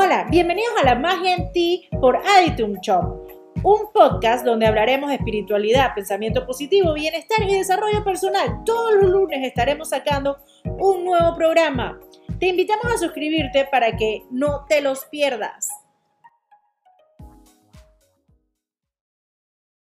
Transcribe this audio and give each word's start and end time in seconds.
Hola, 0.00 0.28
bienvenidos 0.30 0.72
a 0.80 0.84
La 0.84 0.94
Magia 0.94 1.34
en 1.34 1.50
Ti 1.50 1.88
por 2.00 2.16
Aditum 2.18 2.74
Shop, 2.80 3.26
un 3.64 3.92
podcast 3.92 4.44
donde 4.44 4.64
hablaremos 4.64 5.08
de 5.08 5.16
espiritualidad, 5.16 5.92
pensamiento 5.92 6.46
positivo, 6.46 6.94
bienestar 6.94 7.42
y 7.42 7.52
desarrollo 7.52 8.04
personal. 8.04 8.62
Todos 8.64 8.94
los 8.94 9.10
lunes 9.10 9.44
estaremos 9.44 9.88
sacando 9.88 10.38
un 10.64 11.04
nuevo 11.04 11.34
programa. 11.34 11.98
Te 12.38 12.46
invitamos 12.46 12.86
a 12.86 12.96
suscribirte 12.96 13.64
para 13.64 13.96
que 13.96 14.22
no 14.30 14.66
te 14.68 14.82
los 14.82 15.04
pierdas. 15.06 15.68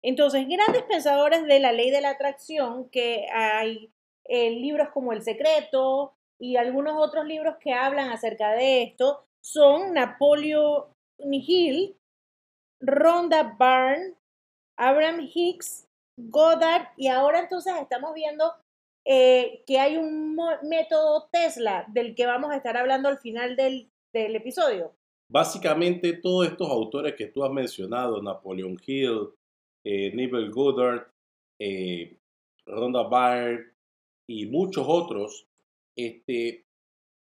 Entonces, 0.01 0.47
grandes 0.47 0.83
pensadores 0.83 1.45
de 1.45 1.59
la 1.59 1.71
ley 1.71 1.91
de 1.91 2.01
la 2.01 2.11
atracción, 2.11 2.89
que 2.89 3.27
hay 3.31 3.91
eh, 4.25 4.51
libros 4.51 4.89
como 4.93 5.13
El 5.13 5.21
Secreto 5.21 6.13
y 6.39 6.55
algunos 6.57 6.95
otros 6.97 7.25
libros 7.25 7.55
que 7.59 7.73
hablan 7.73 8.09
acerca 8.09 8.51
de 8.53 8.83
esto, 8.83 9.25
son 9.41 9.93
Napoleon 9.93 10.85
Hill, 11.19 11.97
Rhonda 12.79 13.55
Byrne, 13.57 14.13
Abraham 14.77 15.27
Hicks, 15.33 15.87
Goddard, 16.17 16.89
y 16.95 17.07
ahora 17.07 17.39
entonces 17.39 17.73
estamos 17.81 18.13
viendo 18.13 18.53
eh, 19.09 19.63
que 19.65 19.79
hay 19.79 19.95
un 19.95 20.35
método 20.63 21.29
Tesla 21.31 21.85
del 21.87 22.13
que 22.13 22.25
vamos 22.25 22.51
a 22.51 22.57
estar 22.57 22.75
hablando 22.75 23.07
al 23.07 23.19
final 23.19 23.55
del, 23.55 23.89
episodio. 24.13 24.95
Básicamente 25.31 26.13
todos 26.13 26.47
estos 26.47 26.67
autores 26.69 27.13
que 27.15 27.27
tú 27.27 27.43
has 27.43 27.51
mencionado, 27.51 28.19
Napoleon 28.19 28.75
Hill, 28.85 29.29
eh, 29.85 30.11
Neville 30.15 30.49
Goddard, 30.49 31.05
eh, 31.61 32.17
Rhonda 32.65 33.03
Byrne 33.03 33.67
y 34.27 34.47
muchos 34.47 34.85
otros, 34.87 35.45
este, 35.95 36.65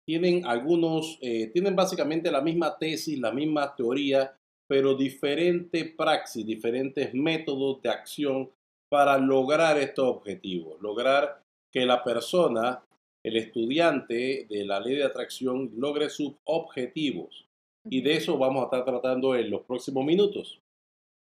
tienen 0.07 0.45
algunos, 0.45 1.19
eh, 1.21 1.51
tienen 1.53 1.75
básicamente 1.75 2.31
la 2.31 2.41
misma 2.41 2.77
tesis, 2.79 3.19
la 3.19 3.31
misma 3.31 3.75
teoría, 3.75 4.35
pero 4.67 4.95
diferente 4.95 5.85
praxis, 5.85 6.45
diferentes 6.45 7.13
métodos 7.13 7.81
de 7.83 7.89
acción 7.89 8.49
para 8.89 9.19
lograr 9.19 9.77
estos 9.77 10.05
objetivos, 10.05 10.81
lograr 10.81 11.46
que 11.77 11.85
la 11.85 12.03
persona, 12.03 12.83
el 13.23 13.37
estudiante 13.37 14.47
de 14.49 14.65
la 14.65 14.79
ley 14.79 14.95
de 14.95 15.03
atracción, 15.03 15.71
logre 15.77 16.09
sus 16.09 16.33
objetivos. 16.43 17.47
Y 17.85 18.01
de 18.01 18.15
eso 18.15 18.35
vamos 18.39 18.63
a 18.63 18.65
estar 18.65 18.83
tratando 18.83 19.35
en 19.35 19.51
los 19.51 19.61
próximos 19.61 20.03
minutos. 20.03 20.59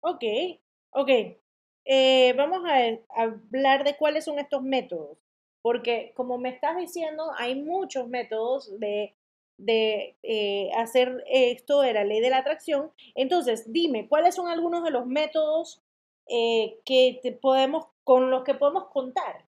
Ok, 0.01 0.23
ok. 0.89 1.09
Eh, 1.85 2.33
vamos 2.35 2.61
a, 2.65 3.21
hablar 3.21 3.83
de 3.83 3.95
cuáles 3.95 4.25
son 4.25 4.39
estos 4.39 4.63
métodos. 4.63 5.19
Porque 5.61 6.13
como 6.15 6.39
me 6.39 6.49
estás 6.49 6.77
diciendo, 6.77 7.31
hay 7.37 7.53
muchos 7.61 8.07
métodos 8.07 8.79
de, 8.79 9.13
de 9.57 10.15
eh, 10.23 10.71
hacer 10.77 11.23
esto 11.27 11.81
de 11.81 11.93
la 11.93 12.05
ley 12.05 12.21
de 12.21 12.31
la 12.31 12.39
atracción. 12.39 12.91
Entonces, 13.13 13.71
dime, 13.71 14.07
¿cuáles 14.07 14.33
son 14.33 14.47
algunos 14.47 14.83
de 14.83 14.89
los 14.89 15.05
métodos 15.05 15.83
eh, 16.27 16.79
que 16.85 17.37
podemos, 17.39 17.85
con 18.03 18.31
los 18.31 18.43
que 18.43 18.55
podemos 18.55 18.85
contar? 18.87 19.48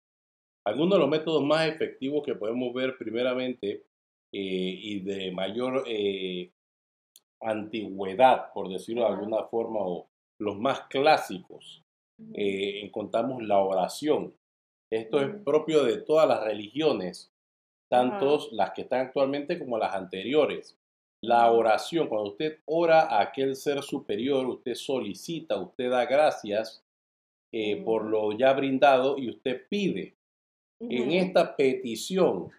Algunos 0.69 0.97
de 0.97 0.99
los 0.99 1.09
métodos 1.09 1.43
más 1.43 1.67
efectivos 1.67 2.23
que 2.23 2.35
podemos 2.35 2.71
ver 2.75 2.95
primeramente 2.95 3.85
eh, 4.31 4.79
y 4.81 4.99
de 4.99 5.31
mayor 5.31 5.83
eh, 5.87 6.51
antigüedad, 7.41 8.53
por 8.53 8.69
decirlo 8.69 9.01
de 9.01 9.07
alguna 9.07 9.45
forma, 9.45 9.79
o 9.79 10.07
los 10.37 10.59
más 10.59 10.81
clásicos, 10.81 11.83
eh, 12.35 12.81
encontramos 12.83 13.41
la 13.41 13.57
oración. 13.57 14.35
Esto 14.91 15.19
es 15.21 15.35
propio 15.43 15.83
de 15.83 15.97
todas 15.97 16.27
las 16.27 16.43
religiones, 16.43 17.33
tanto 17.89 18.47
las 18.51 18.71
que 18.71 18.83
están 18.83 19.07
actualmente 19.07 19.57
como 19.57 19.79
las 19.79 19.95
anteriores. 19.95 20.77
La 21.21 21.51
oración, 21.51 22.07
cuando 22.07 22.29
usted 22.29 22.59
ora 22.65 23.01
a 23.01 23.21
aquel 23.21 23.55
ser 23.55 23.81
superior, 23.81 24.45
usted 24.45 24.75
solicita, 24.75 25.59
usted 25.59 25.89
da 25.89 26.05
gracias 26.05 26.85
por 27.83 28.05
lo 28.05 28.37
ya 28.37 28.53
brindado 28.53 29.17
y 29.17 29.29
usted 29.29 29.67
pide. 29.67 30.18
En 30.79 31.11
esta 31.11 31.55
petición 31.55 32.51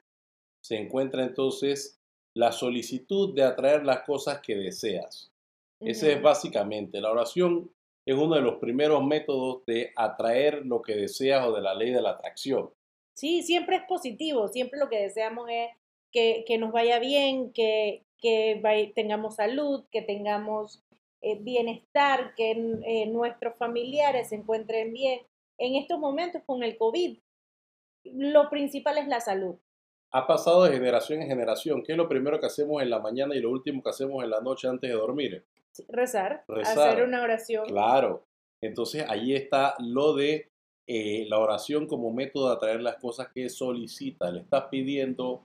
se 0.62 0.76
encuentra 0.76 1.24
entonces 1.24 2.00
la 2.34 2.52
solicitud 2.52 3.34
de 3.34 3.42
atraer 3.42 3.84
las 3.84 4.02
cosas 4.02 4.40
que 4.40 4.54
deseas. 4.54 5.32
Ese 5.80 6.12
es 6.12 6.22
básicamente 6.22 7.00
la 7.00 7.10
oración. 7.10 7.70
Es 8.06 8.14
uno 8.14 8.34
de 8.36 8.42
los 8.42 8.56
primeros 8.56 9.02
métodos 9.04 9.64
de 9.66 9.92
atraer 9.96 10.66
lo 10.66 10.82
que 10.82 10.94
deseas 10.94 11.46
o 11.46 11.52
de 11.52 11.62
la 11.62 11.74
ley 11.74 11.90
de 11.90 12.02
la 12.02 12.10
atracción. 12.10 12.70
Sí, 13.14 13.42
siempre 13.42 13.76
es 13.76 13.82
positivo, 13.88 14.48
siempre 14.48 14.78
lo 14.78 14.88
que 14.88 15.00
deseamos 15.00 15.48
es 15.50 15.70
que, 16.12 16.58
nos 16.58 16.72
vaya 16.72 16.98
bien, 16.98 17.52
que, 17.52 18.04
que 18.18 18.60
tengamos 18.94 19.36
salud, 19.36 19.84
que 19.90 20.02
tengamos 20.02 20.82
eh, 21.22 21.38
bienestar, 21.40 22.34
que 22.34 22.52
eh, 22.84 23.06
nuestros 23.06 23.56
familiares 23.56 24.28
se 24.28 24.36
encuentren 24.36 24.92
bien. 24.92 25.20
En 25.58 25.76
estos 25.76 25.98
momentos 25.98 26.42
con 26.46 26.62
el 26.62 26.76
COVID, 26.76 27.18
lo 28.04 28.48
principal 28.50 28.98
es 28.98 29.08
la 29.08 29.20
salud. 29.20 29.56
Ha 30.12 30.26
pasado 30.26 30.64
de 30.64 30.72
generación 30.72 31.22
en 31.22 31.28
generación. 31.28 31.82
¿Qué 31.84 31.92
es 31.92 31.98
lo 31.98 32.08
primero 32.08 32.40
que 32.40 32.46
hacemos 32.46 32.82
en 32.82 32.90
la 32.90 32.98
mañana 32.98 33.34
y 33.36 33.40
lo 33.40 33.50
último 33.50 33.82
que 33.82 33.90
hacemos 33.90 34.24
en 34.24 34.30
la 34.30 34.40
noche 34.40 34.68
antes 34.68 34.90
de 34.90 34.96
dormir? 34.96 35.44
rezar, 35.88 36.44
hacer 36.64 37.04
una 37.04 37.22
oración. 37.22 37.66
Claro. 37.66 38.24
Entonces 38.62 39.04
ahí 39.08 39.34
está 39.34 39.74
lo 39.78 40.14
de 40.14 40.50
eh, 40.86 41.26
la 41.28 41.38
oración 41.38 41.86
como 41.86 42.12
método 42.12 42.48
de 42.48 42.56
atraer 42.56 42.82
las 42.82 42.96
cosas 42.96 43.28
que 43.32 43.48
solicita. 43.48 44.30
Le 44.30 44.40
estás 44.40 44.64
pidiendo 44.70 45.44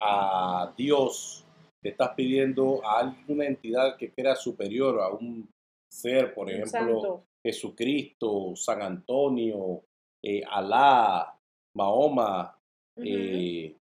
a 0.00 0.72
Dios, 0.76 1.44
le 1.82 1.90
estás 1.90 2.10
pidiendo 2.16 2.80
a 2.84 3.00
alguna 3.00 3.46
entidad 3.46 3.96
que 3.96 4.12
crea 4.12 4.36
superior, 4.36 5.00
a 5.00 5.08
un 5.08 5.48
ser, 5.90 6.34
por 6.34 6.50
ejemplo, 6.50 7.24
Jesucristo, 7.44 8.54
San 8.56 8.82
Antonio, 8.82 9.82
eh, 10.22 10.42
Alá, 10.48 11.38
Mahoma. 11.74 12.56
Eh, 12.96 13.76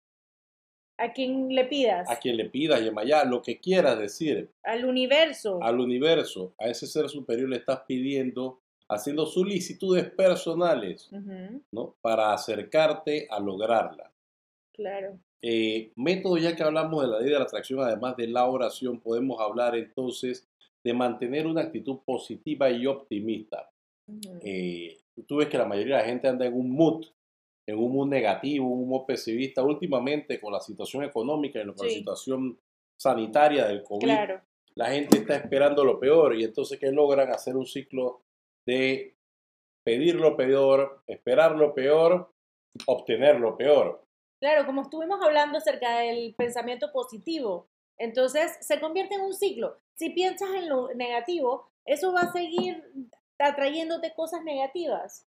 A 0.98 1.12
quien 1.12 1.54
le 1.54 1.64
pidas. 1.66 2.10
A 2.10 2.18
quien 2.18 2.36
le 2.36 2.46
pidas, 2.46 2.82
Yemayá, 2.82 3.24
lo 3.24 3.42
que 3.42 3.60
quieras 3.60 3.98
decir. 3.98 4.50
Al 4.62 4.84
universo. 4.84 5.62
Al 5.62 5.80
universo, 5.80 6.54
a 6.58 6.68
ese 6.68 6.86
ser 6.86 7.08
superior 7.08 7.48
le 7.48 7.56
estás 7.56 7.80
pidiendo, 7.86 8.60
haciendo 8.88 9.26
solicitudes 9.26 10.10
personales, 10.10 11.10
¿no? 11.72 11.96
Para 12.00 12.32
acercarte 12.32 13.26
a 13.30 13.40
lograrla. 13.40 14.10
Claro. 14.72 15.18
Eh, 15.42 15.92
método, 15.96 16.38
ya 16.38 16.54
que 16.54 16.62
hablamos 16.62 17.02
de 17.02 17.08
la 17.08 17.18
ley 17.18 17.30
de 17.30 17.38
la 17.38 17.44
atracción, 17.44 17.80
además 17.80 18.16
de 18.16 18.28
la 18.28 18.46
oración, 18.46 19.00
podemos 19.00 19.40
hablar 19.40 19.74
entonces 19.76 20.48
de 20.84 20.94
mantener 20.94 21.46
una 21.46 21.62
actitud 21.62 21.98
positiva 22.04 22.70
y 22.70 22.86
optimista. 22.86 23.68
Eh, 24.42 24.98
tú 25.26 25.36
ves 25.36 25.48
que 25.48 25.58
la 25.58 25.64
mayoría 25.64 25.96
de 25.96 26.02
la 26.02 26.08
gente 26.08 26.28
anda 26.28 26.46
en 26.46 26.54
un 26.54 26.70
mood, 26.70 27.06
en 27.66 27.78
un 27.78 27.92
mood 27.92 28.08
negativo, 28.08 28.66
un 28.66 28.88
mood 28.88 29.06
pesimista. 29.06 29.62
Últimamente, 29.62 30.40
con 30.40 30.52
la 30.52 30.60
situación 30.60 31.04
económica 31.04 31.60
y 31.60 31.72
con 31.72 31.86
la 31.86 31.92
situación 31.92 32.58
sanitaria 32.96 33.66
del 33.66 33.82
COVID, 33.82 34.10
la 34.74 34.90
gente 34.90 35.18
está 35.18 35.36
esperando 35.36 35.84
lo 35.84 35.98
peor 35.98 36.36
y 36.36 36.44
entonces 36.44 36.78
que 36.78 36.90
logran 36.90 37.30
hacer 37.30 37.56
un 37.56 37.66
ciclo 37.66 38.22
de 38.66 39.16
pedir 39.84 40.16
lo 40.16 40.36
peor, 40.36 41.02
esperar 41.06 41.56
lo 41.56 41.74
peor, 41.74 42.32
obtener 42.86 43.40
lo 43.40 43.56
peor. 43.56 44.04
Claro, 44.40 44.66
como 44.66 44.82
estuvimos 44.82 45.20
hablando 45.22 45.58
acerca 45.58 46.00
del 46.00 46.34
pensamiento 46.34 46.90
positivo, 46.92 47.68
entonces 47.98 48.56
se 48.60 48.80
convierte 48.80 49.14
en 49.14 49.20
un 49.22 49.34
ciclo. 49.34 49.76
Si 49.94 50.10
piensas 50.10 50.50
en 50.54 50.68
lo 50.68 50.92
negativo, 50.94 51.68
eso 51.84 52.12
va 52.12 52.22
a 52.22 52.32
seguir 52.32 52.82
atrayéndote 53.38 54.14
cosas 54.14 54.42
negativas. 54.42 55.26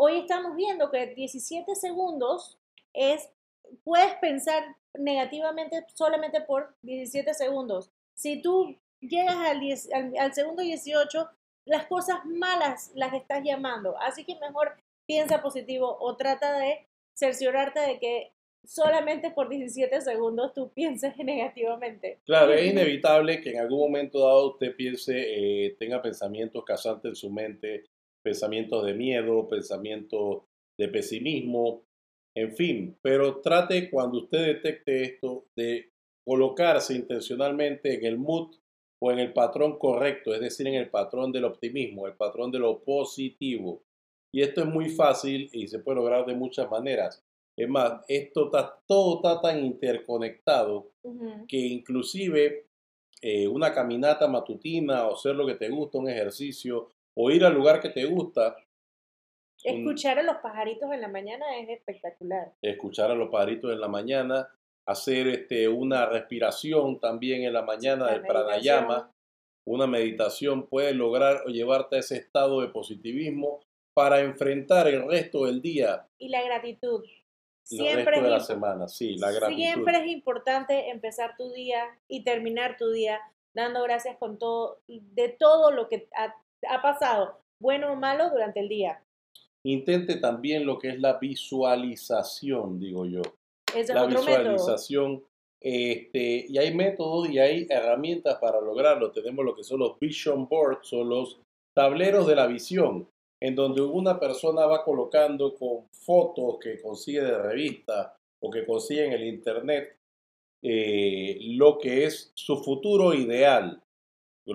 Hoy 0.00 0.18
estamos 0.18 0.54
viendo 0.54 0.92
que 0.92 1.08
17 1.08 1.74
segundos 1.74 2.56
es, 2.94 3.28
puedes 3.82 4.14
pensar 4.20 4.62
negativamente 4.96 5.84
solamente 5.92 6.40
por 6.40 6.72
17 6.82 7.34
segundos. 7.34 7.90
Si 8.14 8.40
tú 8.40 8.78
llegas 9.00 9.34
al, 9.34 9.60
al, 9.92 10.16
al 10.16 10.34
segundo 10.34 10.62
18, 10.62 11.28
las 11.64 11.86
cosas 11.86 12.24
malas 12.26 12.92
las 12.94 13.12
estás 13.12 13.42
llamando. 13.42 13.98
Así 13.98 14.24
que 14.24 14.38
mejor 14.38 14.76
piensa 15.04 15.42
positivo 15.42 15.96
o 15.98 16.16
trata 16.16 16.60
de 16.60 16.86
cerciorarte 17.14 17.80
de 17.80 17.98
que 17.98 18.32
solamente 18.64 19.32
por 19.32 19.48
17 19.48 20.00
segundos 20.00 20.54
tú 20.54 20.70
pienses 20.72 21.16
negativamente. 21.24 22.20
Claro, 22.24 22.52
es 22.52 22.70
inevitable 22.70 23.40
que 23.40 23.50
en 23.50 23.58
algún 23.58 23.80
momento 23.80 24.20
dado 24.20 24.52
usted 24.52 24.76
piense, 24.76 25.14
eh, 25.16 25.76
tenga 25.76 26.00
pensamientos 26.00 26.64
cazantes 26.64 27.08
en 27.08 27.16
su 27.16 27.30
mente, 27.30 27.86
pensamientos 28.28 28.84
de 28.84 28.92
miedo, 28.92 29.48
pensamientos 29.48 30.42
de 30.78 30.88
pesimismo, 30.88 31.84
en 32.36 32.54
fin, 32.54 32.98
pero 33.00 33.40
trate 33.40 33.88
cuando 33.88 34.18
usted 34.18 34.44
detecte 34.46 35.02
esto 35.02 35.46
de 35.56 35.90
colocarse 36.26 36.94
intencionalmente 36.94 37.94
en 37.94 38.04
el 38.04 38.18
mood 38.18 38.54
o 39.00 39.10
en 39.10 39.18
el 39.18 39.32
patrón 39.32 39.78
correcto, 39.78 40.34
es 40.34 40.40
decir, 40.40 40.66
en 40.66 40.74
el 40.74 40.90
patrón 40.90 41.32
del 41.32 41.46
optimismo, 41.46 42.06
el 42.06 42.16
patrón 42.16 42.50
de 42.50 42.58
lo 42.58 42.80
positivo. 42.80 43.82
Y 44.30 44.42
esto 44.42 44.60
es 44.60 44.66
muy 44.66 44.90
fácil 44.90 45.48
y 45.54 45.66
se 45.68 45.78
puede 45.78 45.96
lograr 45.96 46.26
de 46.26 46.34
muchas 46.34 46.70
maneras. 46.70 47.24
Es 47.56 47.68
más, 47.68 48.04
esto 48.08 48.44
está, 48.44 48.78
todo 48.86 49.16
está 49.16 49.40
tan 49.40 49.64
interconectado 49.64 50.90
que 51.48 51.56
inclusive 51.56 52.66
eh, 53.22 53.48
una 53.48 53.72
caminata 53.72 54.28
matutina 54.28 55.06
o 55.06 55.14
hacer 55.14 55.34
lo 55.34 55.46
que 55.46 55.54
te 55.54 55.70
gusta, 55.70 55.96
un 55.96 56.10
ejercicio 56.10 56.90
o 57.20 57.30
ir 57.30 57.44
al 57.44 57.54
lugar 57.54 57.80
que 57.80 57.88
te 57.88 58.04
gusta. 58.04 58.56
Escuchar 59.64 60.20
a 60.20 60.22
los 60.22 60.36
pajaritos 60.36 60.92
en 60.92 61.00
la 61.00 61.08
mañana 61.08 61.58
es 61.58 61.68
espectacular. 61.68 62.52
Escuchar 62.62 63.10
a 63.10 63.14
los 63.16 63.28
pajaritos 63.28 63.72
en 63.72 63.80
la 63.80 63.88
mañana, 63.88 64.48
hacer 64.86 65.26
este, 65.26 65.66
una 65.66 66.06
respiración 66.06 67.00
también 67.00 67.42
en 67.42 67.52
la 67.52 67.62
mañana 67.62 68.12
del 68.12 68.22
pranayama, 68.22 69.12
una 69.66 69.88
meditación 69.88 70.68
puede 70.68 70.94
lograr 70.94 71.42
o 71.44 71.48
llevarte 71.48 71.96
a 71.96 71.98
ese 71.98 72.16
estado 72.16 72.60
de 72.60 72.68
positivismo 72.68 73.60
para 73.94 74.20
enfrentar 74.20 74.86
el 74.86 75.06
resto 75.08 75.46
del 75.46 75.60
día. 75.60 76.06
Y 76.18 76.28
la 76.28 76.42
gratitud 76.44 77.04
siempre 77.64 78.22
de 78.22 78.30
la 78.30 78.40
semana, 78.40 78.86
sí, 78.86 79.16
la 79.16 79.32
gratitud. 79.32 79.60
Siempre 79.60 79.98
es 79.98 80.06
importante 80.06 80.90
empezar 80.90 81.36
tu 81.36 81.50
día 81.50 81.84
y 82.06 82.22
terminar 82.22 82.76
tu 82.76 82.90
día 82.90 83.20
dando 83.54 83.82
gracias 83.82 84.16
con 84.18 84.38
todo, 84.38 84.80
de 84.86 85.30
todo 85.30 85.72
lo 85.72 85.88
que 85.88 86.08
ha, 86.68 86.82
pasado, 86.82 87.38
bueno 87.60 87.92
o 87.92 87.96
malo, 87.96 88.30
durante 88.30 88.60
el 88.60 88.68
día. 88.68 89.02
Intente 89.64 90.16
también 90.16 90.64
lo 90.64 90.78
que 90.78 90.90
es 90.90 91.00
la 91.00 91.18
visualización, 91.18 92.78
digo 92.78 93.06
yo. 93.06 93.22
la 93.88 94.06
visualización. 94.06 95.24
Este, 95.60 96.46
y 96.48 96.56
hay 96.56 96.72
métodos 96.72 97.28
y 97.28 97.38
hay 97.38 97.66
herramientas 97.68 98.38
para 98.40 98.60
lograrlo. 98.60 99.10
Tenemos 99.10 99.44
lo 99.44 99.56
que 99.56 99.64
son 99.64 99.80
los 99.80 99.98
vision 99.98 100.48
boards 100.48 100.92
o 100.92 101.02
los 101.02 101.40
tableros 101.74 102.26
de 102.26 102.36
la 102.36 102.46
visión 102.46 103.08
en 103.40 103.54
donde 103.54 103.82
una 103.82 104.18
persona 104.18 104.66
va 104.66 104.84
colocando 104.84 105.54
con 105.54 105.88
fotos 105.92 106.58
que 106.60 106.80
consigue 106.80 107.22
de 107.22 107.38
revista 107.38 108.16
o 108.40 108.50
que 108.50 108.66
consigue 108.66 109.06
en 109.06 109.12
el 109.12 109.24
internet 109.24 109.96
eh, 110.62 111.38
lo 111.40 111.78
que 111.78 112.04
es 112.04 112.32
su 112.34 112.56
futuro 112.62 113.14
ideal. 113.14 113.80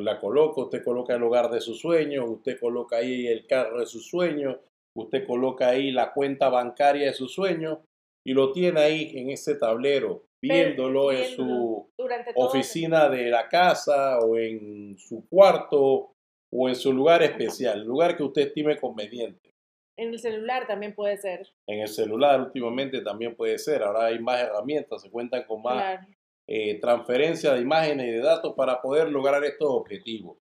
La 0.01 0.19
coloca, 0.19 0.61
usted 0.61 0.83
coloca 0.83 1.15
el 1.15 1.23
hogar 1.23 1.49
de 1.49 1.61
sus 1.61 1.79
sueños, 1.79 2.25
usted 2.27 2.59
coloca 2.59 2.97
ahí 2.97 3.27
el 3.27 3.45
carro 3.45 3.79
de 3.79 3.85
sus 3.85 4.07
sueños, 4.07 4.57
usted 4.95 5.25
coloca 5.25 5.69
ahí 5.69 5.91
la 5.91 6.13
cuenta 6.13 6.49
bancaria 6.49 7.07
de 7.07 7.13
sus 7.13 7.33
sueños 7.33 7.79
y 8.25 8.33
lo 8.33 8.51
tiene 8.51 8.79
ahí 8.79 9.11
en 9.15 9.29
ese 9.29 9.55
tablero, 9.55 10.23
viéndolo 10.41 11.11
en 11.11 11.35
su 11.35 11.89
oficina 12.35 13.09
de 13.09 13.29
la 13.29 13.47
casa 13.47 14.19
o 14.19 14.37
en 14.37 14.97
su 14.97 15.27
cuarto 15.29 16.13
o 16.51 16.69
en 16.69 16.75
su 16.75 16.91
lugar 16.93 17.21
especial, 17.23 17.83
lugar 17.83 18.15
que 18.15 18.23
usted 18.23 18.47
estime 18.47 18.79
conveniente. 18.79 19.51
En 19.97 20.09
el 20.09 20.19
celular 20.19 20.65
también 20.65 20.95
puede 20.95 21.17
ser. 21.17 21.47
En 21.67 21.81
el 21.81 21.87
celular 21.87 22.41
últimamente 22.41 23.01
también 23.01 23.35
puede 23.35 23.59
ser. 23.59 23.83
Ahora 23.83 24.05
hay 24.05 24.19
más 24.19 24.41
herramientas, 24.41 25.03
se 25.03 25.11
cuentan 25.11 25.43
con 25.43 25.61
más 25.61 25.99
eh, 26.47 26.79
transferencia 26.79 27.53
de 27.53 27.61
imágenes 27.61 28.07
y 28.07 28.11
de 28.11 28.21
datos 28.21 28.53
para 28.55 28.81
poder 28.81 29.09
lograr 29.09 29.43
estos 29.43 29.69
objetivos. 29.69 30.37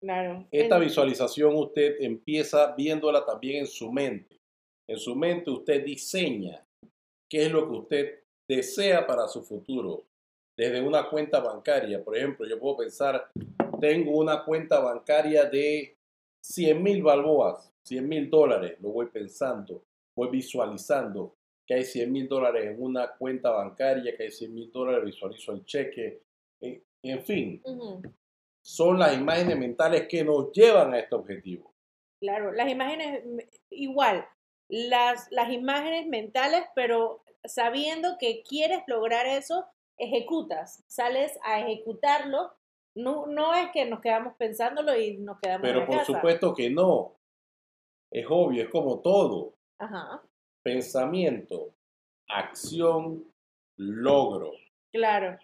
Claro. 0.00 0.46
Esta 0.50 0.78
visualización 0.78 1.56
usted 1.56 1.96
empieza 2.00 2.74
viéndola 2.74 3.24
también 3.26 3.60
en 3.60 3.66
su 3.66 3.92
mente. 3.92 4.40
En 4.88 4.98
su 4.98 5.14
mente 5.14 5.50
usted 5.50 5.84
diseña 5.84 6.64
qué 7.28 7.46
es 7.46 7.52
lo 7.52 7.68
que 7.68 7.76
usted 7.76 8.20
desea 8.48 9.06
para 9.06 9.28
su 9.28 9.42
futuro. 9.42 10.04
Desde 10.56 10.80
una 10.80 11.08
cuenta 11.08 11.40
bancaria, 11.40 12.02
por 12.02 12.16
ejemplo, 12.16 12.46
yo 12.46 12.58
puedo 12.58 12.78
pensar 12.78 13.30
tengo 13.80 14.18
una 14.18 14.44
cuenta 14.44 14.78
bancaria 14.80 15.46
de 15.46 15.96
100 16.44 16.82
mil 16.82 17.02
balboas, 17.02 17.72
100 17.86 18.08
mil 18.08 18.30
dólares, 18.30 18.78
lo 18.80 18.90
voy 18.90 19.06
pensando, 19.06 19.82
voy 20.14 20.28
visualizando 20.28 21.34
que 21.70 21.76
hay 21.76 21.84
100 21.84 22.10
mil 22.10 22.26
dólares 22.26 22.66
en 22.66 22.82
una 22.82 23.12
cuenta 23.16 23.52
bancaria, 23.52 24.16
que 24.16 24.24
hay 24.24 24.32
100 24.32 24.52
mil 24.52 24.72
dólares, 24.72 25.04
visualizo 25.04 25.52
el 25.52 25.64
cheque, 25.64 26.20
en, 26.60 27.22
fin, 27.22 27.62
son 28.60 28.98
las 28.98 29.16
imágenes 29.16 29.56
mentales 29.56 30.08
que 30.08 30.24
nos 30.24 30.50
llevan 30.50 30.92
a 30.92 30.98
este 30.98 31.14
objetivo. 31.14 31.72
Claro, 32.20 32.50
las 32.50 32.68
imágenes, 32.68 33.22
igual, 33.70 34.26
las, 34.68 35.28
las 35.30 35.52
imágenes 35.52 36.08
mentales, 36.08 36.64
pero 36.74 37.22
sabiendo 37.44 38.16
que 38.18 38.42
quieres 38.42 38.82
lograr 38.88 39.26
eso, 39.26 39.64
ejecutas, 39.96 40.82
sales 40.88 41.38
a 41.44 41.60
ejecutarlo 41.60 42.52
no, 42.96 43.26
no 43.28 43.54
es 43.54 43.70
que 43.70 43.86
nos 43.86 44.00
quedamos 44.00 44.34
pensándolo 44.34 44.98
y 44.98 45.18
nos 45.18 45.38
quedamos 45.38 45.62
Pero 45.62 45.86
por 45.86 46.04
supuesto 46.04 46.52
que 46.52 46.68
no. 46.68 47.14
Es 48.10 48.26
obvio, 48.28 48.64
es 48.64 48.68
como 48.70 48.98
todo. 48.98 49.54
Ajá. 49.78 50.20
Pensamiento, 50.62 51.74
acción, 52.28 53.24
logro. 53.76 54.52
Claro. 54.92 55.38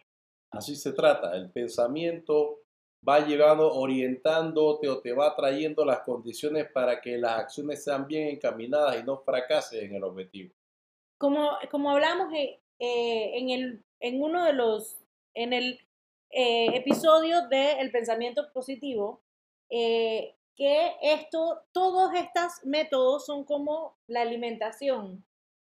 Así 0.51 0.77
se 0.77 0.93
trata. 0.93 1.37
El 1.37 1.51
pensamiento 1.51 2.61
va 3.07 3.25
llevando, 3.25 3.73
orientándote 3.73 4.89
o 4.89 5.01
te 5.01 5.13
va 5.13 5.35
trayendo 5.35 5.85
las 5.85 6.01
condiciones 6.01 6.71
para 6.73 7.01
que 7.01 7.17
las 7.19 7.41
acciones 7.41 7.83
sean 7.85 8.07
bien 8.07 8.29
encaminadas 8.29 9.01
y 9.01 9.05
no 9.05 9.19
fracases 9.19 9.83
en 9.83 9.95
el 9.95 10.05
objetivo. 10.05 10.53
Como, 11.19 11.51
como 11.71 11.91
hablamos 11.91 12.33
eh, 12.35 12.61
eh, 12.79 13.39
en, 13.39 13.51
el, 13.51 13.85
en 14.01 14.23
uno 14.23 14.45
de 14.45 14.53
los, 14.53 14.99
en 15.35 15.53
el 15.53 15.81
eh, 16.31 16.77
episodio 16.77 17.49
del 17.49 17.91
pensamiento 17.91 18.53
positivo, 18.53 19.23
eh, 19.71 20.35
que 20.57 20.93
esto, 21.03 21.61
todos 21.73 22.13
estos 22.15 22.65
métodos 22.65 23.27
son 23.27 23.45
como 23.45 23.97
la 24.09 24.23
alimentación. 24.23 25.25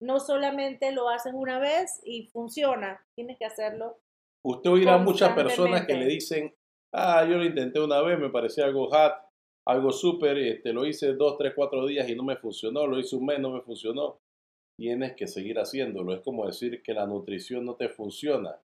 No 0.01 0.21
solamente 0.21 0.93
lo 0.93 1.09
haces 1.09 1.33
una 1.35 1.59
vez 1.59 2.01
y 2.05 2.29
funciona, 2.29 3.05
tienes 3.17 3.37
que 3.37 3.45
hacerlo. 3.45 3.99
Usted 4.45 4.71
oirá 4.71 4.99
muchas 4.99 5.35
personas 5.35 5.85
que 5.87 5.95
le 5.95 6.07
dicen, 6.07 6.55
ah, 6.95 7.27
yo 7.29 7.37
lo 7.37 7.45
intenté 7.45 7.81
una 7.81 8.01
vez, 8.03 8.19
me 8.19 8.31
parecía 8.31 8.65
algo 8.65 8.89
hot, 8.89 9.15
algo 9.67 9.91
súper, 9.91 10.39
este, 10.39 10.73
lo 10.73 10.87
hice 10.87 11.15
dos, 11.15 11.37
tres, 11.37 11.53
cuatro 11.55 11.85
días 11.87 12.09
y 12.09 12.15
no 12.15 12.23
me 12.23 12.37
funcionó, 12.37 12.87
lo 12.87 12.99
hice 12.99 13.17
un 13.17 13.27
mes, 13.27 13.41
no 13.41 13.51
me 13.51 13.61
funcionó. 13.61 14.21
tienes 14.79 15.17
que 15.17 15.27
seguir 15.27 15.59
haciéndolo. 15.59 16.15
Es 16.15 16.21
como 16.21 16.47
decir 16.47 16.83
que 16.83 16.95
la 16.95 17.05
nutrición 17.05 17.65
no 17.65 17.75
te 17.75 17.89
funciona. 17.89 18.61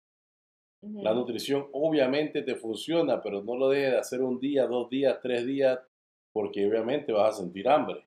La 0.82 1.12
nutrición 1.12 1.68
obviamente 1.72 2.42
te 2.42 2.56
funciona, 2.56 3.22
pero 3.22 3.42
no 3.42 3.54
lo 3.54 3.68
dejes 3.68 3.92
de 3.92 3.98
hacer 3.98 4.22
un 4.22 4.40
día, 4.40 4.66
dos 4.66 4.88
días, 4.88 5.18
tres 5.22 5.44
días, 5.46 5.78
porque 6.32 6.66
obviamente 6.66 7.12
vas 7.12 7.34
a 7.34 7.42
sentir 7.42 7.68
hambre. 7.68 8.06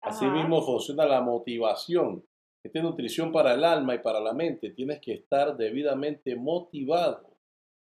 Asimismo 0.00 0.62
funciona 0.62 1.06
la 1.06 1.20
motivación. 1.20 2.24
Esta 2.64 2.78
es 2.78 2.84
nutrición 2.84 3.32
para 3.32 3.54
el 3.54 3.64
alma 3.64 3.94
y 3.94 3.98
para 3.98 4.20
la 4.20 4.32
mente. 4.32 4.70
Tienes 4.70 5.00
que 5.00 5.14
estar 5.14 5.56
debidamente 5.56 6.36
motivado 6.36 7.36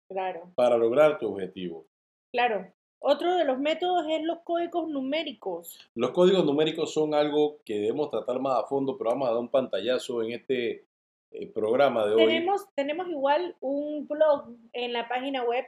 claro. 0.08 0.52
para 0.54 0.76
lograr 0.76 1.18
tu 1.18 1.28
objetivo. 1.28 1.86
Claro. 2.32 2.72
Otro 3.04 3.34
de 3.34 3.44
los 3.44 3.58
métodos 3.58 4.06
es 4.08 4.22
los 4.22 4.40
códigos 4.44 4.88
numéricos. 4.88 5.90
Los 5.94 6.12
códigos 6.12 6.44
numéricos 6.44 6.94
son 6.94 7.14
algo 7.14 7.58
que 7.64 7.74
debemos 7.74 8.10
tratar 8.10 8.38
más 8.38 8.60
a 8.60 8.66
fondo, 8.66 8.96
pero 8.96 9.10
vamos 9.10 9.28
a 9.28 9.32
dar 9.32 9.40
un 9.40 9.48
pantallazo 9.48 10.22
en 10.22 10.32
este 10.32 10.86
eh, 11.32 11.46
programa 11.52 12.06
de 12.06 12.14
hoy. 12.14 12.26
Tenemos, 12.26 12.68
tenemos 12.76 13.08
igual 13.08 13.56
un 13.60 14.06
blog 14.06 14.54
en 14.72 14.92
la 14.92 15.08
página 15.08 15.42
web 15.42 15.64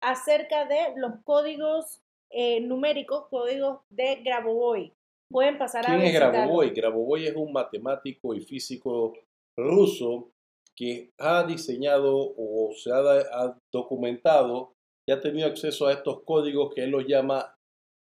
acerca 0.00 0.64
de 0.66 0.94
los 0.96 1.12
códigos 1.24 2.02
eh, 2.30 2.60
numéricos, 2.60 3.26
códigos 3.28 3.80
de 3.90 4.16
Grabovoi. 4.24 4.92
Pueden 5.30 5.58
pasar 5.58 5.84
¿Quién 5.84 6.00
a 6.00 6.04
es 6.04 6.04
visitarlo. 6.04 6.38
Grabovoi? 6.38 6.70
Grabovoi 6.70 7.26
es 7.26 7.36
un 7.36 7.52
matemático 7.52 8.34
y 8.34 8.40
físico 8.40 9.14
ruso 9.56 10.30
que 10.74 11.10
ha 11.18 11.44
diseñado 11.44 12.14
o 12.14 12.70
se 12.72 12.92
ha, 12.92 12.98
ha 12.98 13.58
documentado 13.72 14.74
y 15.06 15.12
ha 15.12 15.20
tenido 15.20 15.48
acceso 15.48 15.86
a 15.86 15.92
estos 15.92 16.22
códigos 16.22 16.72
que 16.74 16.84
él 16.84 16.90
los 16.90 17.06
llama 17.06 17.56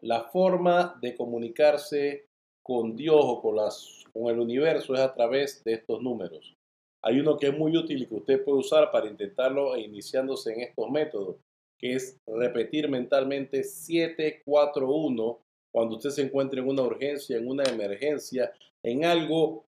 la 0.00 0.25
forma 0.25 0.99
de 1.00 1.16
comunicarse 1.16 2.28
con 2.62 2.94
Dios 2.94 3.20
o 3.23 3.42
con, 3.42 3.56
las, 3.56 4.04
con 4.12 4.30
el 4.32 4.38
universo 4.38 4.94
es 4.94 5.00
a 5.00 5.12
través 5.14 5.64
de 5.64 5.75
estos 5.75 6.00
números. 6.02 6.56
Hay 7.02 7.19
uno 7.19 7.37
que 7.37 7.49
es 7.49 7.57
muy 7.57 7.76
útil 7.76 8.02
y 8.02 8.07
que 8.07 8.14
usted 8.14 8.45
puede 8.45 8.59
usar 8.59 8.90
para 8.90 9.09
intentarlo 9.09 9.75
e 9.75 9.80
iniciándose 9.80 10.52
en 10.52 10.61
estos 10.61 10.90
métodos, 10.90 11.37
que 11.78 11.95
es 11.95 12.19
repetir 12.26 12.88
mentalmente 12.88 13.64
741 13.64 15.38
cuando 15.73 15.97
usted 15.97 16.11
se 16.11 16.23
encuentre 16.23 16.61
en 16.61 16.69
una 16.69 16.83
urgencia, 16.83 17.38
en 17.38 17.49
una 17.49 17.64
emergencia, 17.64 18.52
en 18.83 19.04
algo 19.04 19.64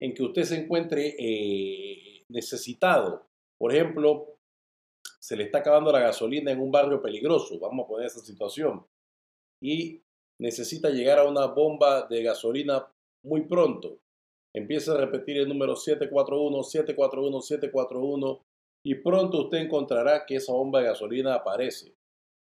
en 0.00 0.14
que 0.14 0.22
usted 0.22 0.44
se 0.44 0.56
encuentre 0.62 1.16
eh, 1.18 2.24
necesitado. 2.28 3.26
Por 3.58 3.74
ejemplo, 3.74 4.36
se 5.18 5.36
le 5.36 5.44
está 5.44 5.58
acabando 5.58 5.90
la 5.90 6.00
gasolina 6.00 6.52
en 6.52 6.60
un 6.60 6.70
barrio 6.70 7.00
peligroso, 7.00 7.58
vamos 7.58 7.84
a 7.84 7.88
poner 7.88 8.06
esa 8.06 8.20
situación, 8.20 8.86
y 9.60 10.02
necesita 10.38 10.90
llegar 10.90 11.18
a 11.18 11.24
una 11.24 11.46
bomba 11.46 12.06
de 12.06 12.22
gasolina 12.22 12.86
muy 13.24 13.42
pronto. 13.42 13.98
Empieza 14.56 14.92
a 14.94 14.96
repetir 14.96 15.36
el 15.36 15.48
número 15.48 15.76
741, 15.76 16.62
741, 16.62 17.40
741 17.42 18.46
y 18.86 18.94
pronto 18.94 19.42
usted 19.42 19.58
encontrará 19.58 20.24
que 20.24 20.36
esa 20.36 20.52
bomba 20.54 20.80
de 20.80 20.86
gasolina 20.86 21.34
aparece 21.34 21.94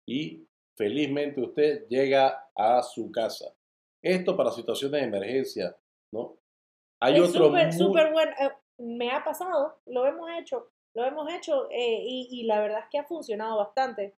y 0.05 0.45
felizmente 0.75 1.39
usted 1.41 1.87
llega 1.87 2.49
a 2.57 2.83
su 2.83 3.09
casa. 3.09 3.53
Esto 4.03 4.35
para 4.35 4.51
situaciones 4.51 4.99
de 4.99 5.07
emergencia, 5.07 5.77
¿no? 6.11 6.37
Hay 7.01 7.15
es 7.15 7.29
otro 7.29 7.45
súper, 7.45 7.67
muy- 7.67 7.71
súper 7.77 8.11
bueno. 8.11 8.31
Eh, 8.37 8.51
me 8.79 9.09
ha 9.11 9.23
pasado, 9.23 9.79
lo 9.85 10.05
hemos 10.05 10.29
hecho, 10.37 10.71
lo 10.95 11.05
hemos 11.05 11.31
hecho 11.33 11.69
eh, 11.71 12.03
y, 12.03 12.27
y 12.31 12.43
la 12.43 12.59
verdad 12.59 12.79
es 12.79 12.85
que 12.91 12.97
ha 12.97 13.05
funcionado 13.05 13.57
bastante. 13.59 14.17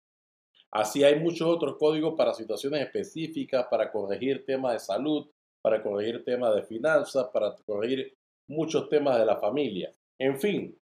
Así 0.71 1.03
hay 1.03 1.19
muchos 1.19 1.47
otros 1.47 1.75
códigos 1.77 2.15
para 2.15 2.33
situaciones 2.33 2.81
específicas, 2.81 3.67
para 3.69 3.91
corregir 3.91 4.43
temas 4.43 4.73
de 4.73 4.79
salud, 4.79 5.29
para 5.65 5.81
corregir 5.81 6.23
temas 6.23 6.53
de 6.53 6.61
finanzas, 6.61 7.27
para 7.33 7.55
corregir 7.65 8.15
muchos 8.47 8.87
temas 8.87 9.17
de 9.17 9.25
la 9.25 9.37
familia. 9.37 9.91
En 10.19 10.39
fin, 10.39 10.79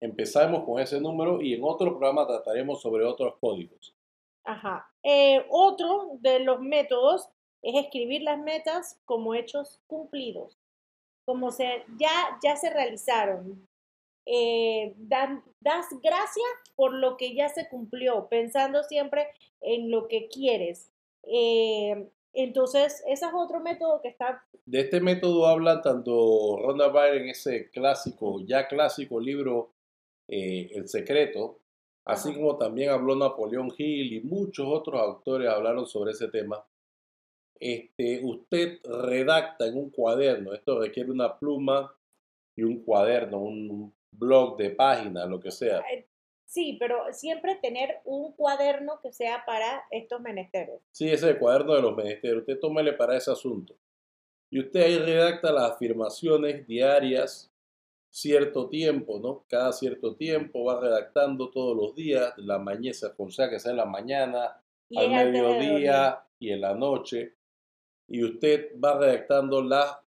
empezamos 0.00 0.62
con 0.64 0.78
ese 0.80 1.00
número 1.00 1.42
y 1.42 1.54
en 1.54 1.64
otro 1.64 1.90
programa 1.90 2.24
trataremos 2.24 2.80
sobre 2.80 3.04
otros 3.04 3.34
códigos. 3.40 3.96
Ajá. 4.44 4.88
Eh, 5.02 5.44
otro 5.50 6.18
de 6.20 6.38
los 6.38 6.60
métodos 6.60 7.28
es 7.62 7.74
escribir 7.84 8.22
las 8.22 8.38
metas 8.38 8.96
como 9.06 9.34
hechos 9.34 9.80
cumplidos, 9.88 10.56
como 11.26 11.50
se 11.50 11.82
ya 11.98 12.38
ya 12.44 12.54
se 12.54 12.70
realizaron. 12.70 13.66
Eh, 14.24 14.94
dan- 14.98 15.42
das 15.58 15.86
gracias 16.00 16.46
por 16.76 16.94
lo 16.94 17.16
que 17.16 17.34
ya 17.34 17.48
se 17.48 17.68
cumplió, 17.68 18.28
pensando 18.28 18.84
siempre 18.84 19.26
en 19.60 19.90
lo 19.90 20.06
que 20.06 20.28
quieres. 20.28 20.92
Eh, 21.24 22.08
entonces, 22.32 23.02
ese 23.06 23.26
es 23.26 23.32
otro 23.34 23.60
método 23.60 24.00
que 24.00 24.08
está 24.08 24.44
De 24.64 24.80
este 24.80 25.00
método 25.00 25.46
habla 25.46 25.82
tanto 25.82 26.58
Rhonda 26.58 26.88
Byrne 26.88 27.24
en 27.24 27.28
ese 27.28 27.70
clásico, 27.70 28.40
ya 28.44 28.66
clásico 28.66 29.20
libro 29.20 29.72
eh, 30.28 30.70
El 30.74 30.88
Secreto, 30.88 31.58
así 32.04 32.30
Ajá. 32.30 32.38
como 32.38 32.56
también 32.56 32.90
habló 32.90 33.14
Napoleón 33.14 33.70
Hill 33.76 34.14
y 34.14 34.20
muchos 34.20 34.66
otros 34.68 35.00
autores 35.00 35.48
hablaron 35.48 35.86
sobre 35.86 36.12
ese 36.12 36.28
tema. 36.28 36.64
Este, 37.60 38.20
usted 38.24 38.80
redacta 38.84 39.66
en 39.66 39.76
un 39.76 39.90
cuaderno, 39.90 40.52
esto 40.52 40.80
requiere 40.80 41.10
una 41.10 41.38
pluma 41.38 41.94
y 42.56 42.62
un 42.62 42.82
cuaderno, 42.82 43.38
un 43.38 43.94
blog 44.10 44.56
de 44.56 44.70
páginas, 44.70 45.28
lo 45.28 45.38
que 45.38 45.50
sea. 45.50 45.82
Sí, 46.52 46.76
pero 46.78 47.10
siempre 47.12 47.54
tener 47.62 48.02
un 48.04 48.32
cuaderno 48.34 49.00
que 49.02 49.10
sea 49.10 49.42
para 49.46 49.84
estos 49.90 50.20
menesteres. 50.20 50.82
Sí, 50.90 51.06
ese 51.06 51.14
es 51.14 51.22
el 51.22 51.38
cuaderno 51.38 51.74
de 51.74 51.80
los 51.80 51.96
menesteres. 51.96 52.40
Usted 52.40 52.60
tómele 52.60 52.92
para 52.92 53.16
ese 53.16 53.30
asunto. 53.30 53.74
Y 54.50 54.60
usted 54.60 54.82
ahí 54.82 54.98
redacta 54.98 55.50
las 55.50 55.70
afirmaciones 55.70 56.66
diarias, 56.66 57.50
cierto 58.10 58.68
tiempo, 58.68 59.18
¿no? 59.18 59.46
Cada 59.48 59.72
cierto 59.72 60.14
tiempo 60.14 60.64
va 60.64 60.78
redactando 60.78 61.48
todos 61.48 61.74
los 61.74 61.94
días, 61.94 62.34
la 62.36 62.58
mañana, 62.58 62.94
o 63.16 63.30
sea 63.30 63.48
que 63.48 63.58
sea 63.58 63.70
en 63.70 63.78
la 63.78 63.86
mañana, 63.86 64.62
Y 64.90 64.98
al 64.98 65.32
mediodía 65.32 66.22
y 66.38 66.50
en 66.50 66.60
la 66.60 66.74
noche. 66.74 67.34
Y 68.08 68.22
usted 68.24 68.78
va 68.78 68.98
redactando 68.98 69.62
la, 69.62 70.04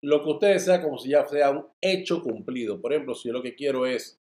lo 0.00 0.24
que 0.24 0.30
usted 0.30 0.52
desea 0.54 0.82
como 0.82 0.96
si 0.96 1.10
ya 1.10 1.26
sea 1.26 1.50
un 1.50 1.66
hecho 1.82 2.22
cumplido. 2.22 2.80
Por 2.80 2.94
ejemplo, 2.94 3.14
si 3.14 3.28
yo 3.28 3.34
lo 3.34 3.42
que 3.42 3.54
quiero 3.54 3.84
es 3.84 4.18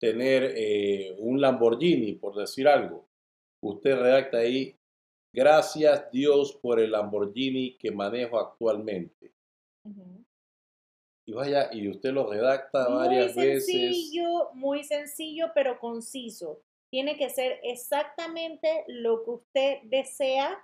tener 0.00 0.54
eh, 0.56 1.14
un 1.18 1.40
Lamborghini, 1.40 2.14
por 2.14 2.34
decir 2.34 2.66
algo, 2.66 3.06
usted 3.62 3.96
redacta 3.96 4.38
ahí, 4.38 4.74
gracias 5.32 6.10
Dios 6.10 6.58
por 6.60 6.80
el 6.80 6.92
Lamborghini 6.92 7.76
que 7.76 7.90
manejo 7.92 8.38
actualmente. 8.40 9.32
Y 11.26 11.32
vaya, 11.32 11.68
y 11.72 11.88
usted 11.88 12.12
lo 12.12 12.28
redacta 12.28 12.88
Muy 12.88 12.98
varias 12.98 13.36
veces. 13.36 13.66
sencillo, 13.66 14.50
muy 14.54 14.82
sencillo, 14.82 15.52
pero 15.54 15.78
conciso. 15.78 16.62
Tiene 16.90 17.16
que 17.16 17.30
ser 17.30 17.60
exactamente 17.62 18.84
lo 18.88 19.22
que 19.22 19.30
usted 19.30 19.78
desea, 19.84 20.58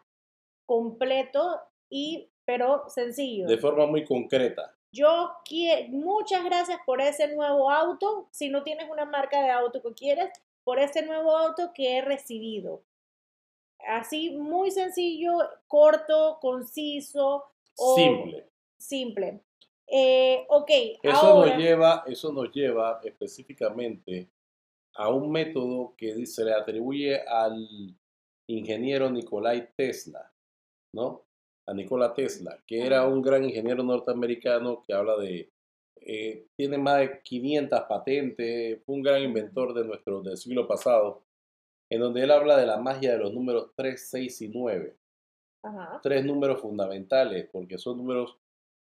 completo 0.66 1.60
y 1.88 2.30
pero 2.44 2.88
sencillo. 2.88 3.46
De 3.46 3.58
forma 3.58 3.86
muy 3.86 4.04
concreta. 4.04 4.76
Yo 4.92 5.32
quiero, 5.44 5.88
muchas 5.90 6.44
gracias 6.44 6.78
por 6.86 7.00
ese 7.00 7.34
nuevo 7.34 7.70
auto. 7.70 8.28
Si 8.30 8.48
no 8.48 8.62
tienes 8.62 8.88
una 8.90 9.04
marca 9.04 9.42
de 9.42 9.50
auto 9.50 9.82
que 9.82 9.92
quieres, 9.94 10.30
por 10.64 10.78
ese 10.78 11.02
nuevo 11.02 11.36
auto 11.36 11.72
que 11.74 11.98
he 11.98 12.02
recibido. 12.02 12.82
Así, 13.86 14.30
muy 14.30 14.70
sencillo, 14.70 15.38
corto, 15.68 16.38
conciso 16.40 17.44
o 17.76 17.94
Simple. 17.94 18.48
simple. 18.78 19.40
Eh, 19.86 20.44
ok, 20.48 20.70
Eso 21.02 21.16
ahora. 21.16 21.50
nos 21.50 21.58
lleva, 21.62 22.04
eso 22.06 22.32
nos 22.32 22.50
lleva 22.52 23.00
específicamente 23.04 24.28
a 24.94 25.10
un 25.10 25.30
método 25.30 25.94
que 25.96 26.26
se 26.26 26.44
le 26.44 26.54
atribuye 26.54 27.20
al 27.20 27.94
ingeniero 28.48 29.10
Nikolai 29.10 29.68
Tesla, 29.76 30.32
¿no? 30.92 31.25
A 31.66 31.74
Nikola 31.74 32.14
Tesla, 32.14 32.58
que 32.66 32.86
era 32.86 33.06
un 33.06 33.22
gran 33.22 33.44
ingeniero 33.44 33.82
norteamericano 33.82 34.82
que 34.86 34.92
habla 34.94 35.16
de, 35.16 35.50
eh, 35.96 36.46
tiene 36.56 36.78
más 36.78 36.98
de 37.00 37.20
500 37.22 37.80
patentes, 37.88 38.82
fue 38.84 38.94
un 38.94 39.02
gran 39.02 39.22
inventor 39.22 39.74
de 39.74 39.84
nuestro, 39.84 40.22
del 40.22 40.36
siglo 40.36 40.66
pasado, 40.68 41.24
en 41.90 42.00
donde 42.00 42.22
él 42.22 42.30
habla 42.30 42.56
de 42.56 42.66
la 42.66 42.78
magia 42.78 43.12
de 43.12 43.18
los 43.18 43.32
números 43.32 43.72
3, 43.76 44.08
6 44.08 44.42
y 44.42 44.48
9 44.48 44.96
Ajá. 45.62 46.00
tres 46.02 46.24
números 46.24 46.60
fundamentales, 46.60 47.48
porque 47.50 47.78
son 47.78 47.98
números 47.98 48.38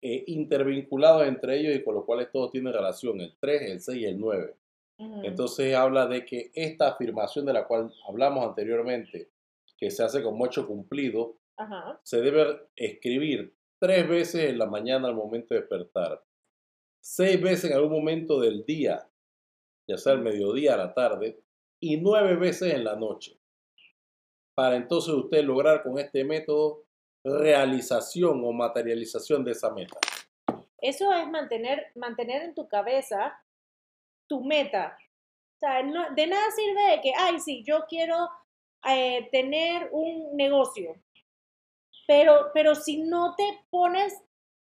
eh, 0.03 0.25
intervinculados 0.27 1.27
entre 1.27 1.59
ellos 1.61 1.75
y 1.75 1.83
con 1.85 1.95
los 1.95 2.05
cuales 2.05 2.31
todos 2.31 2.51
tienen 2.51 2.73
relación, 2.73 3.21
el 3.21 3.35
3, 3.41 3.63
el 3.71 3.81
6 3.81 3.99
y 3.99 4.05
el 4.07 4.19
9. 4.19 4.55
ujú, 4.99 5.21
Entonces 5.25 5.75
habla 5.75 6.07
de 6.07 6.25
que 6.25 6.51
esta 6.55 6.89
afirmación 6.89 7.47
de 7.47 7.53
la 7.53 7.67
cual 7.67 7.93
hablamos 8.09 8.47
anteriormente, 8.47 9.31
que 9.77 9.91
se 9.91 10.03
hace 10.03 10.23
como 10.23 10.45
hecho 10.47 10.67
cumplido, 10.67 11.37
Ajá. 11.57 12.01
se 12.03 12.21
debe 12.21 12.69
escribir 12.77 13.55
tres 13.79 14.09
veces 14.09 14.51
en 14.51 14.59
la 14.59 14.67
mañana 14.67 15.09
al 15.09 15.15
momento 15.15 15.55
de 15.55 15.61
despertar, 15.61 16.23
seis 17.01 17.41
veces 17.41 17.71
en 17.71 17.77
algún 17.77 17.93
momento 17.93 18.41
del 18.41 18.65
día, 18.65 19.09
ya 19.87 19.97
sea 19.99 20.13
al 20.15 20.23
mediodía, 20.23 20.75
a 20.75 20.79
la 20.79 20.95
tarde, 20.95 21.41
y 21.81 21.99
nueve 21.99 22.37
veces 22.37 22.73
en 22.75 22.83
la 22.85 22.97
noche. 22.97 23.39
Para 24.55 24.77
entonces 24.77 25.13
usted 25.13 25.45
lograr 25.45 25.83
con 25.83 25.99
este 25.99 26.25
método 26.25 26.85
realización 27.25 28.43
o 28.45 28.53
materialización 28.53 29.45
de 29.45 29.53
esa 29.53 29.71
meta. 29.73 29.99
Eso 30.81 31.13
es 31.13 31.27
mantener, 31.29 31.87
mantener 31.95 32.43
en 32.43 32.55
tu 32.55 32.69
cabeza 32.69 33.39
tu 34.29 34.43
meta. 34.45 34.97
O 35.57 35.59
sea, 35.61 35.83
no- 35.83 36.15
de 36.15 36.27
nada 36.27 36.45
sirve 36.51 36.83
de 36.97 37.01
que, 37.01 37.13
ay, 37.17 37.39
sí, 37.41 37.63
yo 37.65 37.85
quiero 37.89 38.29
eh, 38.87 39.29
tener 39.33 39.89
un 39.93 40.37
negocio. 40.37 40.95
Pero, 42.07 42.51
pero 42.53 42.75
si 42.75 43.03
no 43.03 43.35
te 43.37 43.45
pones, 43.71 44.15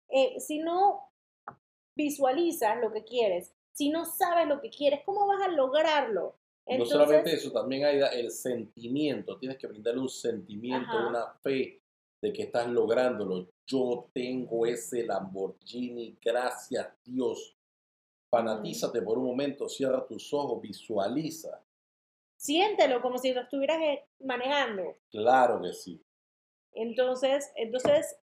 eh, 0.08 0.38
si 0.40 0.58
no 0.58 1.10
visualizas 1.96 2.80
lo 2.80 2.92
que 2.92 3.04
quieres, 3.04 3.52
si 3.72 3.90
no 3.90 4.04
sabes 4.04 4.46
lo 4.46 4.60
que 4.60 4.70
quieres, 4.70 5.00
¿cómo 5.04 5.26
vas 5.26 5.42
a 5.42 5.48
lograrlo? 5.48 6.36
no 6.66 6.86
solamente 6.86 7.32
eso, 7.32 7.50
también 7.50 7.84
hay 7.84 8.00
el 8.12 8.30
sentimiento. 8.30 9.38
Tienes 9.38 9.58
que 9.58 9.66
brindarle 9.66 10.00
un 10.00 10.08
sentimiento, 10.08 10.90
Ajá. 10.90 11.08
una 11.08 11.26
fe 11.42 11.80
de 12.22 12.32
que 12.32 12.42
estás 12.44 12.68
lográndolo. 12.68 13.48
Yo 13.66 14.08
tengo 14.12 14.66
ese 14.66 15.04
Lamborghini, 15.04 16.16
gracias 16.22 16.88
Dios. 17.04 17.56
Fanatízate 18.30 19.02
por 19.02 19.18
un 19.18 19.24
momento, 19.24 19.68
cierra 19.68 20.06
tus 20.06 20.32
ojos, 20.32 20.60
visualiza. 20.60 21.60
siéntelo 22.36 23.02
como 23.02 23.18
si 23.18 23.32
lo 23.32 23.40
estuvieras 23.42 23.78
eh, 23.82 24.04
manejando. 24.20 24.96
Claro 25.10 25.60
que 25.60 25.72
sí. 25.72 26.00
Entonces, 26.74 27.52
entonces 27.56 28.16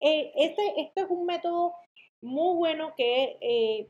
eh, 0.00 0.32
este, 0.36 0.80
este 0.80 1.00
es 1.02 1.06
un 1.08 1.26
método 1.26 1.74
muy 2.22 2.56
bueno 2.56 2.94
que 2.96 3.36
eh, 3.40 3.88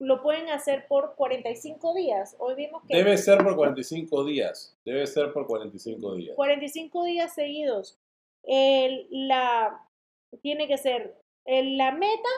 lo 0.00 0.22
pueden 0.22 0.48
hacer 0.48 0.86
por 0.88 1.14
45 1.16 1.94
días. 1.94 2.36
Hoy 2.38 2.54
vimos 2.54 2.82
que 2.86 2.96
Debe 2.96 3.16
ser 3.16 3.38
por 3.42 3.56
45 3.56 4.24
días. 4.24 4.76
Debe 4.84 5.06
ser 5.06 5.32
por 5.32 5.46
45 5.46 6.14
días. 6.16 6.36
45 6.36 7.04
días 7.04 7.34
seguidos. 7.34 7.98
El- 8.42 9.06
la, 9.10 9.86
tiene 10.42 10.66
que 10.68 10.76
ser 10.78 11.16
el- 11.46 11.76
la 11.78 11.92
meta 11.92 12.28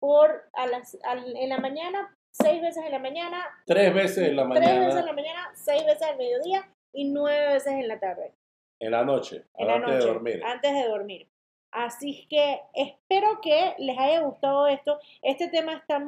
por 0.00 0.44
a 0.52 0.66
las, 0.66 0.96
en 1.04 1.48
la 1.48 1.58
mañana, 1.58 2.16
seis 2.30 2.62
veces 2.62 2.84
en 2.84 2.92
la 2.92 2.98
mañana, 3.00 3.44
Tres 3.66 3.92
veces 3.92 4.28
en 4.28 4.36
la 4.36 4.48
tres 4.48 4.60
veces 4.60 4.74
en 4.78 4.84
mañana, 4.84 5.06
la 5.06 5.12
mañana, 5.12 5.50
seis 5.54 5.84
veces 5.84 6.02
al 6.02 6.16
mediodía 6.18 6.68
y 6.92 7.10
nueve 7.10 7.54
veces 7.54 7.72
en 7.72 7.88
la 7.88 7.98
tarde. 7.98 8.32
En 8.80 8.90
la 8.92 9.04
noche, 9.04 9.46
en 9.56 9.66
la 9.66 9.74
antes 9.74 9.90
noche, 9.90 10.06
de 10.06 10.12
dormir. 10.12 10.44
antes 10.44 10.72
de 10.72 10.88
dormir. 10.88 11.28
Así 11.70 12.26
que 12.30 12.60
espero 12.74 13.40
que 13.42 13.74
les 13.78 13.98
haya 13.98 14.20
gustado 14.20 14.66
esto. 14.68 14.98
Este 15.22 15.48
tema 15.48 15.74
está 15.74 16.00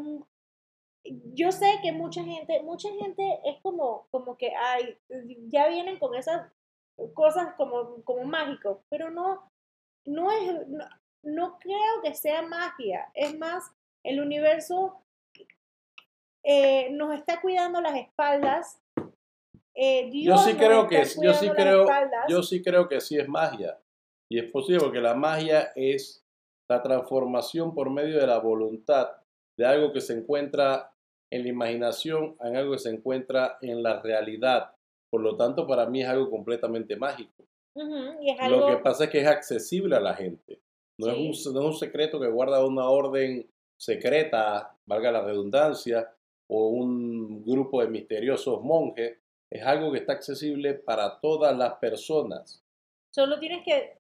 yo 1.04 1.50
sé 1.50 1.78
que 1.82 1.92
mucha 1.92 2.22
gente, 2.22 2.62
mucha 2.62 2.88
gente 2.90 3.40
es 3.44 3.60
como, 3.62 4.06
como 4.10 4.36
que 4.36 4.52
ay, 4.54 4.98
ya 5.48 5.68
vienen 5.68 5.98
con 5.98 6.14
esas 6.14 6.50
cosas 7.14 7.54
como, 7.56 8.02
como 8.04 8.24
mágicos, 8.24 8.78
pero 8.88 9.10
no, 9.10 9.50
no 10.04 10.30
es, 10.30 10.68
no, 10.68 10.84
no 11.22 11.58
creo 11.58 12.02
que 12.02 12.14
sea 12.14 12.42
magia. 12.42 13.10
Es 13.14 13.36
más, 13.38 13.70
el 14.02 14.20
universo 14.20 15.02
eh, 16.42 16.90
nos 16.90 17.14
está 17.14 17.40
cuidando 17.40 17.80
las 17.80 17.96
espaldas. 17.96 18.79
Eh, 19.74 20.06
Yo 20.06 20.10
Dios 20.10 20.44
sí 20.44 20.52
nos 20.52 20.58
creo 20.58 20.88
que 20.88 21.00
es- 21.00 21.20
yo 21.20 21.32
sí 21.34 21.50
creo, 21.50 21.86
yo 22.28 22.42
sí 22.42 22.62
creo 22.62 22.88
que 22.88 23.00
sí 23.00 23.16
es 23.18 23.28
magia. 23.28 23.78
Y 24.30 24.38
es 24.38 24.50
posible 24.50 24.80
porque 24.80 25.00
la 25.00 25.14
magia 25.14 25.72
es 25.74 26.24
la 26.68 26.82
transformación 26.82 27.74
por 27.74 27.90
medio 27.90 28.18
de 28.18 28.26
la 28.26 28.38
voluntad 28.38 29.10
de 29.56 29.66
algo 29.66 29.92
que 29.92 30.00
se 30.00 30.12
encuentra 30.12 30.92
en 31.32 31.42
la 31.42 31.48
imaginación 31.48 32.36
en 32.42 32.56
algo 32.56 32.72
que 32.72 32.78
se 32.78 32.90
encuentra 32.90 33.58
en 33.60 33.82
la 33.82 34.00
realidad. 34.00 34.72
Por 35.10 35.20
lo 35.22 35.36
tanto, 35.36 35.66
para 35.66 35.86
mí 35.86 36.02
es 36.02 36.08
algo 36.08 36.30
completamente 36.30 36.96
mágico. 36.96 37.44
Ujú, 37.74 38.20
y 38.22 38.30
es 38.30 38.40
algo, 38.40 38.60
Lo 38.60 38.66
que 38.66 38.76
pasa 38.82 39.04
es 39.04 39.10
que 39.10 39.20
es 39.20 39.26
accesible 39.26 39.96
a 39.96 40.00
la 40.00 40.14
gente. 40.14 40.60
No, 40.98 41.08
es, 41.08 41.16
un, 41.46 41.54
no 41.54 41.60
es 41.60 41.66
un 41.66 41.74
secreto 41.76 42.20
que 42.20 42.28
guarda 42.28 42.64
una 42.64 42.88
orden 42.88 43.48
secreta, 43.76 44.76
valga 44.86 45.10
la 45.10 45.22
redundancia, 45.22 46.12
o 46.48 46.68
un 46.68 47.44
grupo 47.44 47.80
de 47.80 47.88
misteriosos 47.88 48.62
monjes. 48.62 49.18
Es 49.52 49.64
algo 49.64 49.92
que 49.92 49.98
está 49.98 50.12
accesible 50.12 50.74
para 50.74 51.20
todas 51.20 51.56
las 51.56 51.74
personas. 51.74 52.62
solo 53.12 53.38
tienes 53.40 53.64
que, 53.64 53.98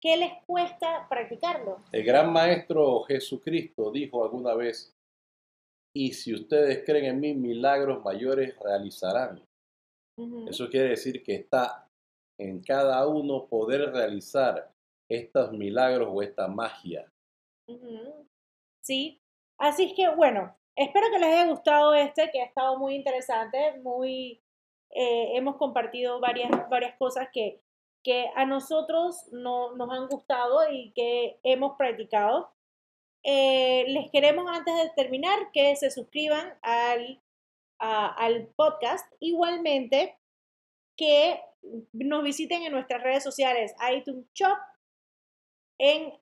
¿qué 0.00 0.16
les 0.16 0.32
cuesta 0.44 1.06
practicarlo? 1.08 1.84
El 1.92 2.04
gran 2.04 2.32
maestro 2.32 3.02
Jesucristo 3.04 3.92
dijo 3.92 4.24
alguna 4.24 4.54
vez, 4.54 4.92
y 5.94 6.12
si 6.12 6.34
ustedes 6.34 6.84
creen 6.84 7.04
en 7.04 7.20
mí, 7.20 7.34
milagros 7.34 8.02
mayores 8.02 8.58
realizarán. 8.58 9.44
Eso 10.48 10.68
quiere 10.68 10.90
decir 10.90 11.22
que 11.22 11.34
está 11.34 11.88
en 12.38 12.62
cada 12.62 13.06
uno 13.06 13.46
poder 13.46 13.92
realizar 13.92 14.70
estos 15.10 15.52
milagros 15.52 16.08
o 16.10 16.22
esta 16.22 16.48
magia. 16.48 17.10
Sí, 18.82 19.20
así 19.58 19.84
es 19.84 19.92
que 19.94 20.08
bueno, 20.14 20.56
espero 20.76 21.06
que 21.10 21.18
les 21.18 21.28
haya 21.28 21.50
gustado 21.50 21.94
este, 21.94 22.30
que 22.30 22.42
ha 22.42 22.46
estado 22.46 22.78
muy 22.78 22.94
interesante, 22.94 23.78
muy, 23.82 24.41
eh, 24.92 25.36
hemos 25.36 25.56
compartido 25.56 26.20
varias, 26.20 26.50
varias 26.68 26.96
cosas 26.98 27.28
que, 27.32 27.60
que 28.04 28.26
a 28.36 28.44
nosotros 28.44 29.16
no, 29.32 29.74
nos 29.76 29.90
han 29.90 30.08
gustado 30.08 30.70
y 30.70 30.92
que 30.92 31.38
hemos 31.42 31.76
practicado. 31.76 32.52
Eh, 33.24 33.84
les 33.88 34.10
queremos 34.10 34.46
antes 34.48 34.74
de 34.74 34.90
terminar 34.96 35.52
que 35.52 35.76
se 35.76 35.90
suscriban 35.90 36.54
al, 36.62 37.20
al 37.78 38.48
podcast, 38.56 39.06
igualmente 39.20 40.18
que 40.96 41.40
nos 41.92 42.22
visiten 42.22 42.62
en 42.62 42.72
nuestras 42.72 43.02
redes 43.02 43.22
sociales, 43.22 43.74
iTunes 43.92 44.26
Shop, 44.34 44.56
en 45.78 46.12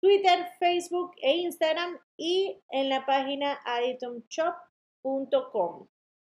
Twitter, 0.00 0.48
Facebook 0.58 1.12
e 1.22 1.36
Instagram 1.38 1.98
y 2.16 2.60
en 2.70 2.90
la 2.90 3.06
página 3.06 3.60
aditumshop.com. 3.64 5.88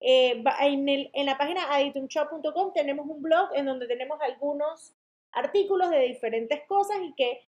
Eh, 0.06 0.44
en, 0.60 1.26
la 1.26 1.38
página 1.38 1.72
aditumshop.com 1.74 2.74
tenemos 2.74 3.06
un 3.08 3.22
blog 3.22 3.48
en 3.54 3.64
donde 3.64 3.86
tenemos 3.86 4.20
algunos 4.20 4.92
artículos 5.32 5.88
de 5.88 6.00
diferentes 6.00 6.60
cosas 6.68 6.98
y 7.02 7.14
que 7.14 7.40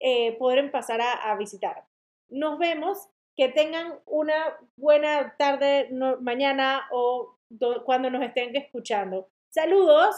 eh, 0.00 0.36
podrán 0.36 0.72
pasar 0.72 1.00
a, 1.00 1.36
visitar. 1.36 1.84
Nos 2.28 2.58
vemos, 2.58 3.08
que 3.36 3.48
tengan 3.48 4.00
una 4.06 4.58
buena 4.76 5.36
tarde, 5.38 5.88
mañana 6.20 6.88
o 6.90 7.36
do- 7.48 7.84
cuando 7.84 8.10
nos 8.10 8.22
estén 8.22 8.56
escuchando. 8.56 9.28
Saludos. 9.50 10.16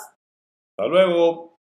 Hasta 0.78 0.88
luego. 0.88 1.55